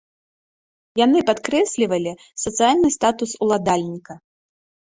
[1.05, 2.11] Яны падкрэслівалі
[2.45, 4.13] сацыяльны статус ўладальніка.